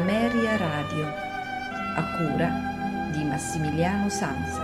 Ameria 0.00 0.56
Radio, 0.56 1.04
a 1.04 2.16
cura 2.16 3.10
di 3.12 3.22
Massimiliano 3.22 4.08
Sanza. 4.08 4.62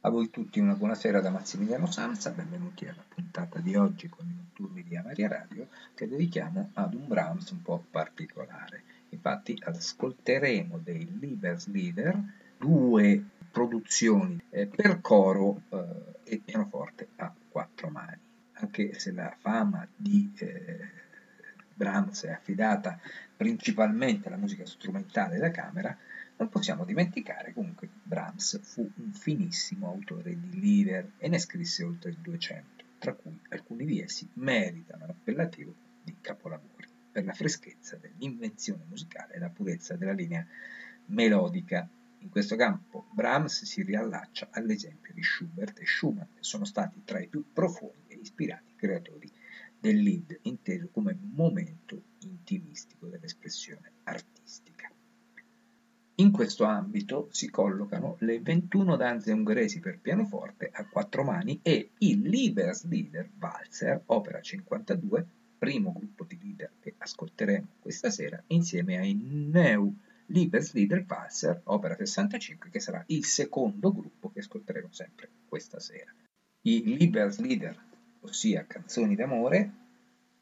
A 0.00 0.10
voi 0.10 0.28
tutti 0.30 0.58
una 0.58 0.74
buonasera 0.74 1.20
da 1.20 1.30
Massimiliano 1.30 1.86
Sanza, 1.86 2.30
benvenuti 2.30 2.88
alla 2.88 3.04
puntata 3.06 3.60
di 3.60 3.76
oggi 3.76 4.08
con 4.08 4.26
i 4.26 4.34
notturni 4.34 4.82
di 4.82 4.96
Amaria 4.96 5.28
Radio 5.28 5.68
che 5.94 6.08
dedichiamo 6.08 6.70
ad 6.74 6.94
un 6.94 7.06
Brahms 7.06 7.50
un 7.50 7.62
po' 7.62 7.84
particolare. 7.88 8.82
Infatti 9.10 9.56
ascolteremo 9.62 10.80
dei 10.82 11.16
Liebeslieder, 11.20 12.20
due 12.58 13.22
produzioni 13.52 14.36
eh, 14.50 14.66
per 14.66 15.00
coro 15.00 15.62
eh, 15.68 15.84
e 16.24 16.42
pianoforte 16.44 17.06
a 17.16 17.32
quattro 17.48 17.88
mani. 17.88 18.32
Anche 18.64 18.98
se 18.98 19.12
la 19.12 19.36
fama 19.38 19.86
di 19.94 20.32
eh, 20.38 20.88
Brahms 21.74 22.24
è 22.24 22.30
affidata 22.30 22.98
principalmente 23.36 24.28
alla 24.28 24.38
musica 24.38 24.64
strumentale 24.64 25.36
da 25.36 25.50
camera, 25.50 25.94
non 26.38 26.48
possiamo 26.48 26.86
dimenticare 26.86 27.52
comunque 27.52 27.88
che 27.88 27.98
Brahms 28.02 28.58
fu 28.62 28.90
un 28.96 29.12
finissimo 29.12 29.88
autore 29.88 30.34
di 30.40 30.58
lieder 30.58 31.10
e 31.18 31.28
ne 31.28 31.38
scrisse 31.38 31.84
oltre 31.84 32.16
200, 32.18 32.84
tra 32.98 33.12
cui 33.12 33.38
alcuni 33.50 33.84
di 33.84 34.00
essi 34.00 34.26
meritano 34.32 35.04
l'appellativo 35.06 35.74
di 36.02 36.16
capolavori 36.22 36.88
per 37.12 37.26
la 37.26 37.34
freschezza 37.34 37.96
dell'invenzione 37.96 38.84
musicale 38.88 39.34
e 39.34 39.40
la 39.40 39.50
purezza 39.50 39.94
della 39.94 40.12
linea 40.12 40.44
melodica. 41.06 41.86
In 42.20 42.30
questo 42.30 42.56
campo 42.56 43.08
Brahms 43.10 43.64
si 43.64 43.82
riallaccia 43.82 44.48
all'esempio 44.52 45.12
di 45.12 45.22
Schubert 45.22 45.78
e 45.80 45.84
Schumann, 45.84 46.28
che 46.34 46.42
sono 46.42 46.64
stati 46.64 47.02
tra 47.04 47.20
i 47.20 47.26
più 47.26 47.44
profondi 47.52 48.03
ispirati 48.24 48.74
creatori 48.74 49.30
del 49.78 50.02
lead, 50.02 50.38
inteso 50.42 50.88
come 50.90 51.16
momento 51.20 52.02
intimistico 52.20 53.06
dell'espressione 53.06 53.92
artistica. 54.04 54.90
In 56.16 56.30
questo 56.30 56.64
ambito 56.64 57.28
si 57.32 57.50
collocano 57.50 58.16
le 58.20 58.40
21 58.40 58.96
danze 58.96 59.32
ungheresi 59.32 59.80
per 59.80 59.98
pianoforte 59.98 60.70
a 60.72 60.86
quattro 60.86 61.24
mani 61.24 61.58
e 61.60 61.90
il 61.98 62.20
Liebeslieder 62.20 63.30
Walzer, 63.38 64.00
opera 64.06 64.40
52, 64.40 65.26
primo 65.58 65.92
gruppo 65.92 66.24
di 66.24 66.38
leader 66.40 66.70
che 66.80 66.94
ascolteremo 66.96 67.66
questa 67.80 68.10
sera, 68.10 68.42
insieme 68.48 68.96
ai 68.98 69.14
Neu 69.14 69.92
Liebeslieder 70.26 71.04
Walzer, 71.06 71.60
opera 71.64 71.96
65, 71.96 72.70
che 72.70 72.80
sarà 72.80 73.02
il 73.08 73.24
secondo 73.24 73.92
gruppo 73.92 74.30
che 74.30 74.38
ascolteremo 74.38 74.92
sempre 74.92 75.28
questa 75.48 75.80
sera. 75.80 76.12
I 76.62 76.96
Liebeslieder, 76.96 77.76
ossia 78.24 78.64
canzoni 78.66 79.14
d'amore, 79.14 79.70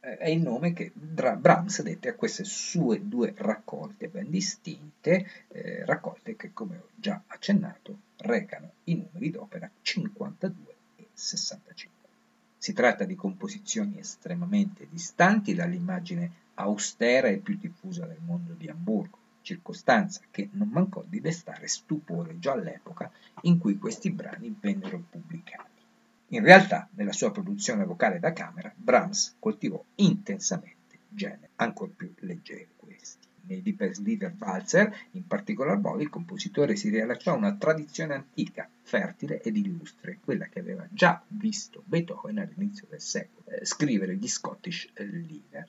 eh, 0.01 0.17
è 0.17 0.29
il 0.29 0.41
nome 0.41 0.73
che 0.73 0.91
Brahms 0.95 1.83
dette 1.83 2.09
a 2.09 2.15
queste 2.15 2.45
sue 2.45 3.07
due 3.07 3.35
raccolte 3.37 4.09
ben 4.09 4.31
distinte, 4.31 5.47
eh, 5.49 5.85
raccolte 5.85 6.37
che, 6.37 6.53
come 6.53 6.77
ho 6.77 6.89
già 6.95 7.23
accennato, 7.27 7.99
recano 8.19 8.73
i 8.85 8.97
numeri 8.97 9.31
d'opera 9.31 9.71
52 9.83 10.75
e 10.97 11.09
65. 11.13 12.09
Si 12.57 12.73
tratta 12.73 13.05
di 13.05 13.15
composizioni 13.15 13.99
estremamente 13.99 14.87
distanti 14.89 15.55
dall'immagine 15.55 16.41
austera 16.55 17.29
e 17.29 17.39
più 17.39 17.57
diffusa 17.59 18.07
del 18.07 18.21
mondo 18.25 18.53
di 18.53 18.69
Amburgo 18.69 19.19
circostanza 19.43 20.21
che 20.31 20.49
non 20.53 20.69
mancò 20.69 21.05
di 21.07 21.21
destare 21.21 21.67
stupore 21.67 22.39
già 22.39 22.53
all'epoca 22.53 23.11
in 23.43 23.59
cui 23.59 23.77
questi 23.77 24.11
brani 24.11 24.57
vennero 24.59 25.03
pubblicati. 25.11 25.72
In 26.33 26.43
realtà, 26.43 26.89
nella 26.95 27.13
sua 27.13 27.31
produzione 27.31 27.85
vocale 27.85 28.19
da 28.19 28.33
camera, 28.33 28.73
Brahms 28.75 29.37
coltivò 29.39 29.83
intensamente 29.97 31.01
generi 31.07 31.51
ancora 31.57 31.93
più 31.95 32.11
leggeri 32.21 32.69
questi. 32.75 33.27
Nei 33.43 33.61
Liebeslieder 33.61 34.35
Walzer, 34.39 35.09
in 35.11 35.27
particolar 35.27 35.79
modo, 35.79 36.01
il 36.01 36.09
compositore 36.09 36.75
si 36.75 36.89
riallacciò 36.89 37.33
a 37.33 37.37
una 37.37 37.55
tradizione 37.57 38.15
antica, 38.15 38.67
fertile 38.81 39.43
ed 39.43 39.59
illustre, 39.59 40.21
quella 40.25 40.47
che 40.47 40.61
aveva 40.61 40.87
già 40.91 41.23
visto 41.27 41.83
Beethoven 41.85 42.39
all'inizio 42.39 42.87
del 42.89 43.03
secolo 43.03 43.45
eh, 43.49 43.67
scrivere 43.67 44.17
gli 44.17 44.29
Scottish 44.29 44.89
Lieder. 44.95 45.69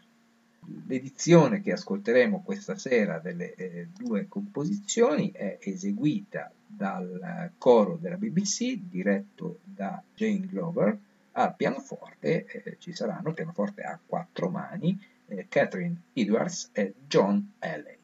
L'edizione 0.88 1.62
che 1.62 1.72
ascolteremo 1.72 2.42
questa 2.44 2.78
sera 2.78 3.20
delle 3.20 3.54
eh, 3.56 3.88
due 3.96 4.28
composizioni 4.28 5.32
è 5.32 5.58
eseguita 5.62 6.52
dal 6.66 7.52
coro 7.58 7.98
della 8.00 8.18
BBC, 8.18 8.76
diretto 8.76 9.60
da 9.64 10.02
Jane 10.16 10.46
Glover. 10.48 10.98
Al 11.34 11.56
pianoforte 11.56 12.46
eh, 12.46 12.78
ci 12.80 12.94
saranno 12.94 13.34
pianoforte 13.34 13.82
a 13.82 14.00
quattro 14.06 14.50
mani, 14.50 15.00
eh, 15.28 15.48
Catherine 15.50 16.02
Edwards 16.14 16.70
e 16.74 16.94
John 17.08 17.54
Haley. 17.60 17.98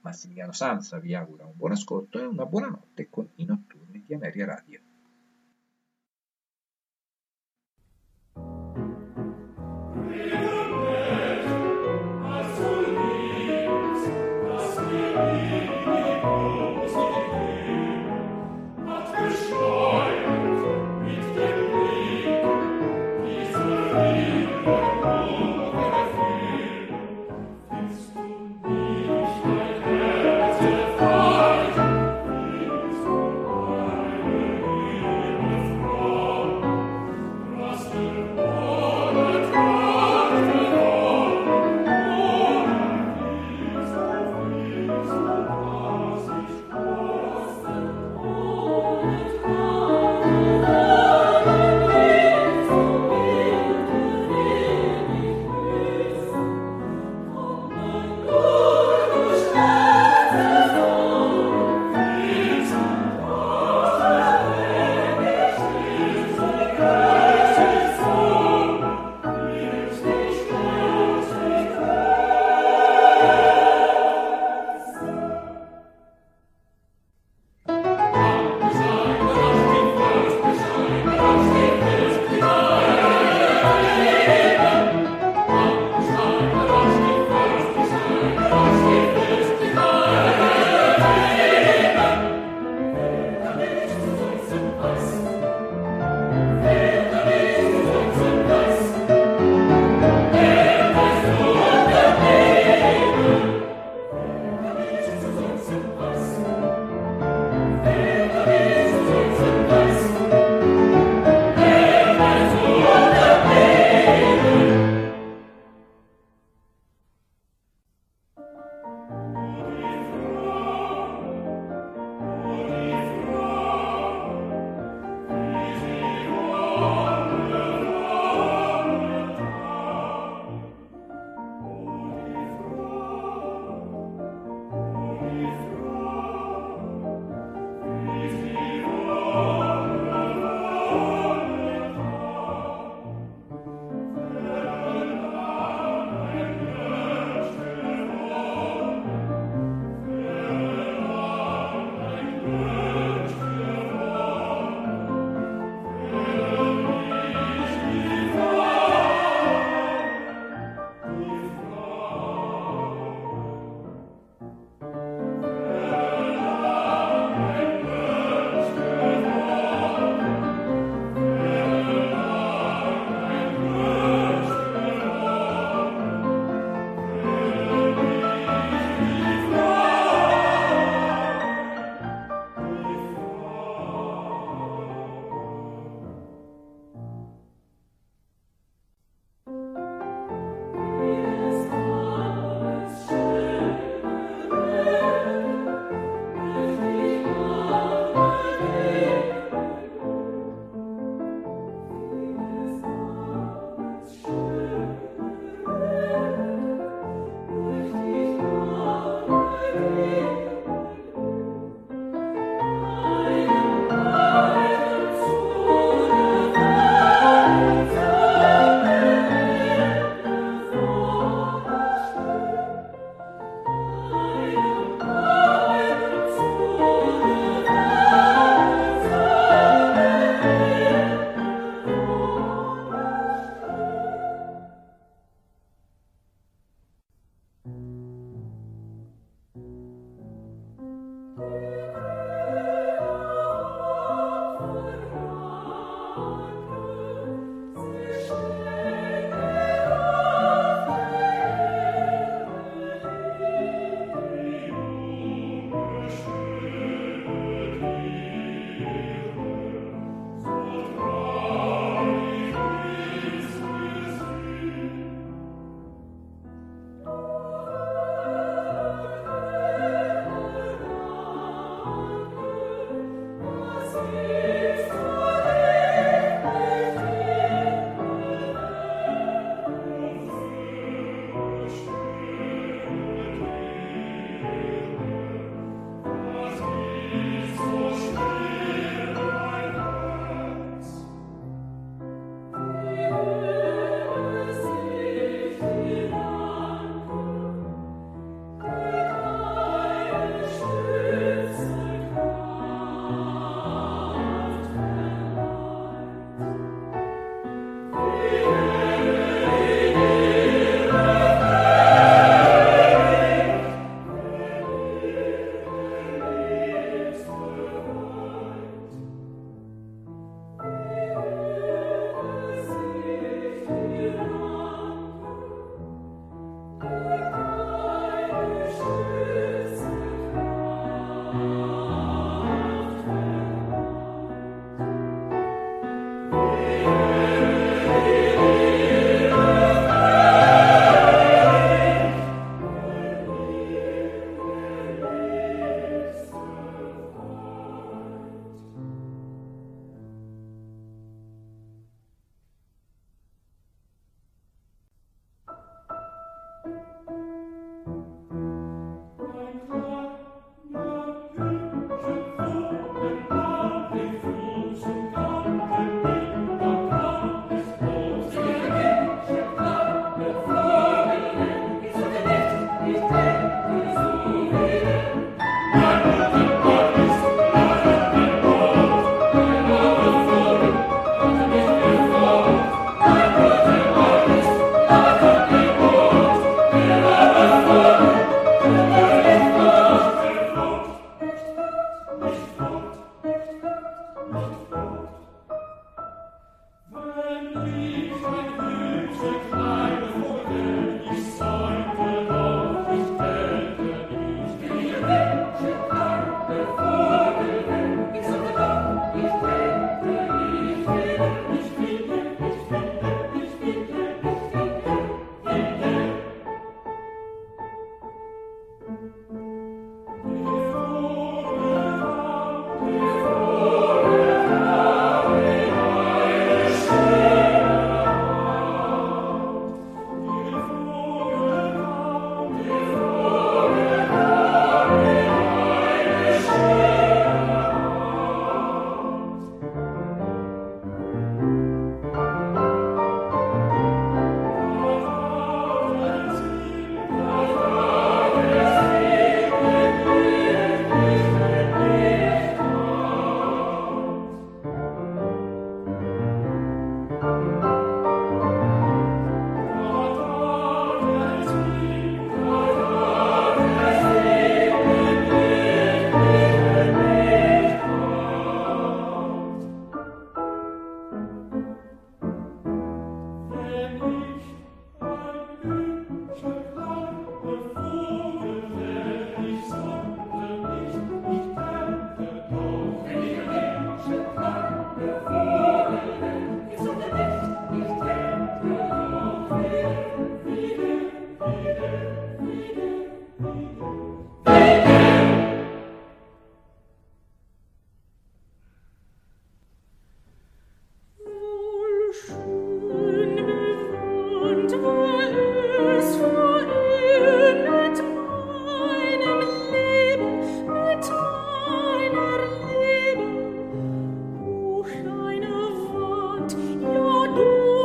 Massimiliano 0.00 0.52
Sanza 0.52 0.98
vi 0.98 1.14
augura 1.14 1.44
un 1.44 1.52
buon 1.56 1.72
ascolto 1.72 2.20
e 2.20 2.24
una 2.24 2.46
buona 2.46 2.68
notte 2.68 3.08
con 3.10 3.28
i 3.36 3.44
notturni 3.44 4.04
di 4.06 4.14
Ameria 4.14 4.46
Radio. 4.46 4.85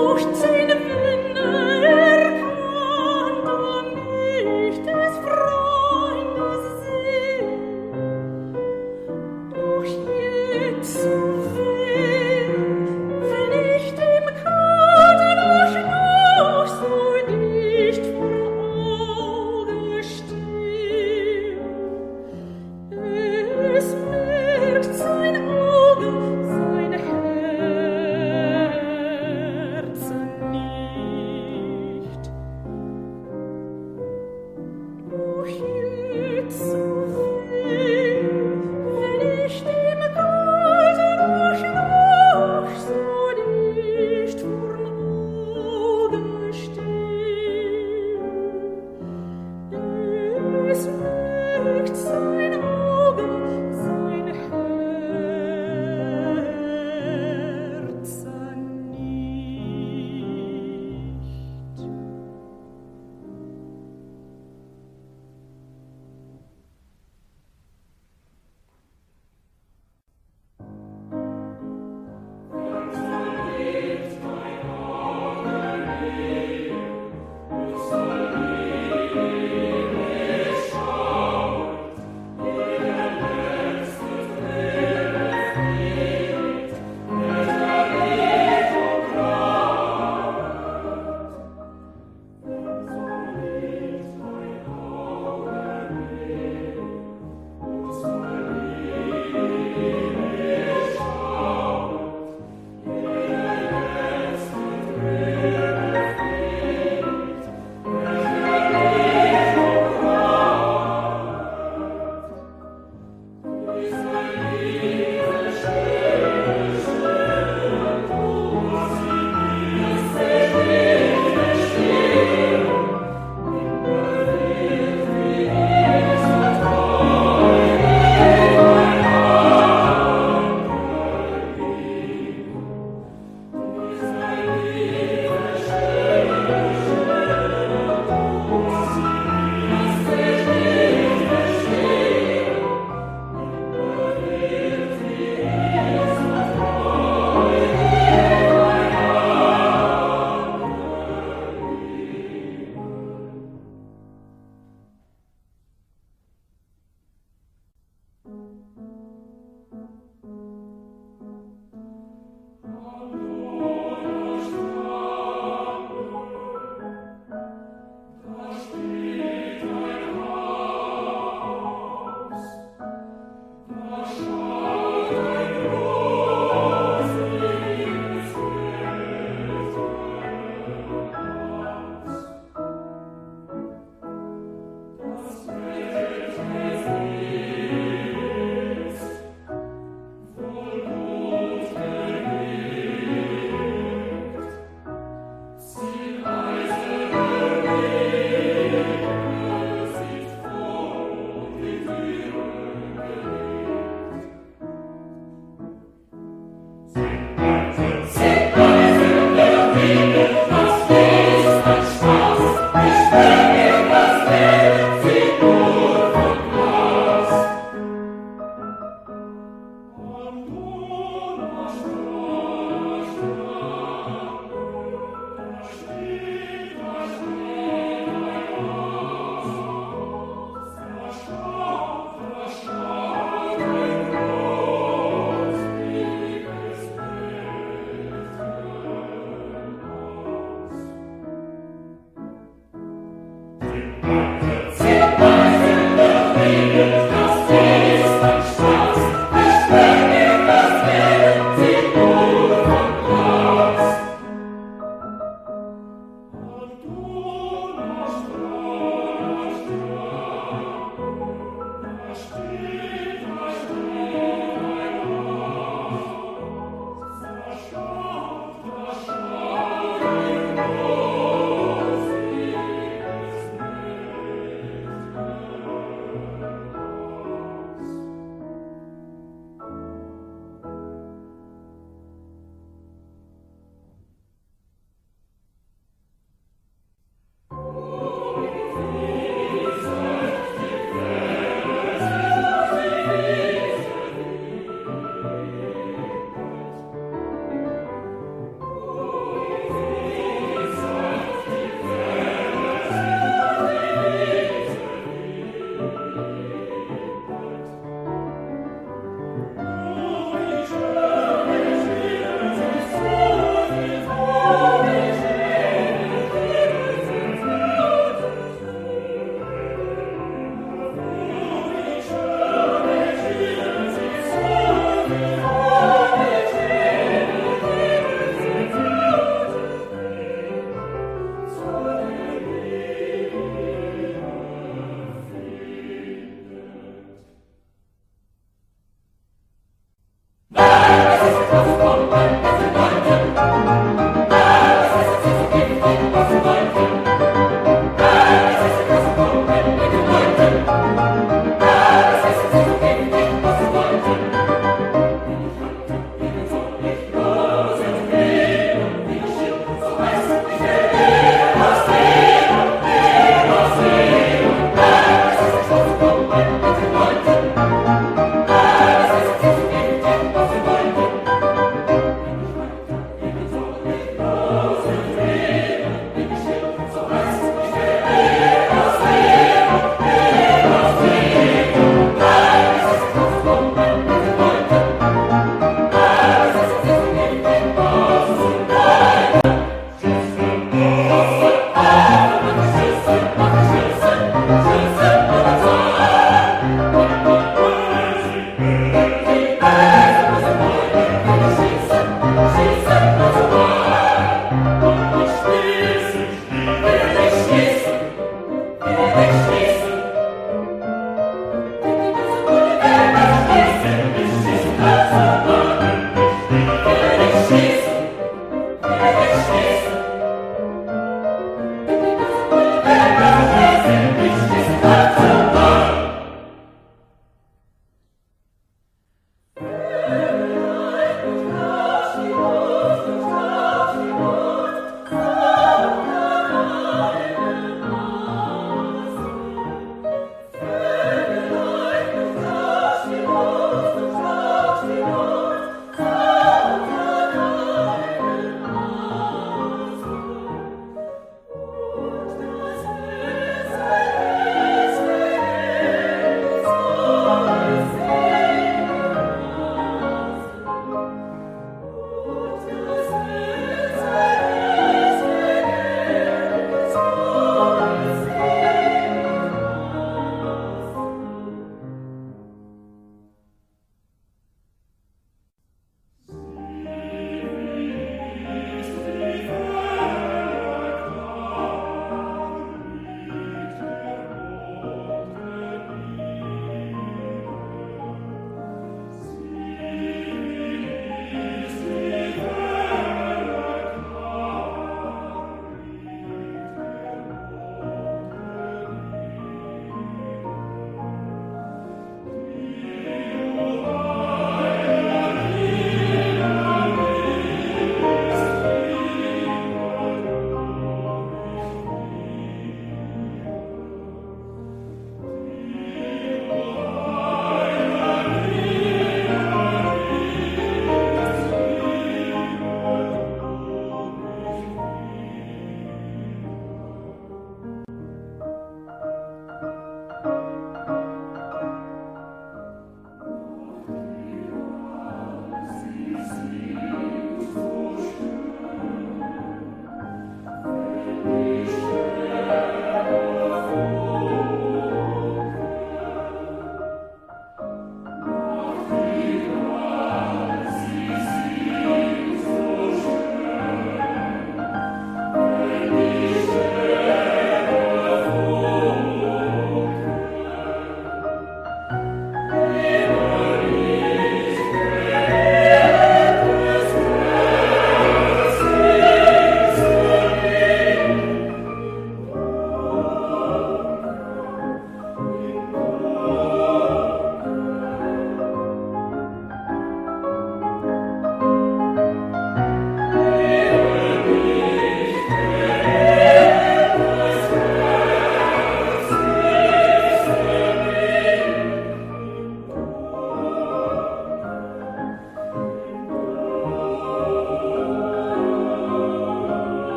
furcht 0.00 0.34
seine 0.36 0.99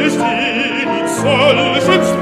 es 0.00 0.18
dir 0.18 2.21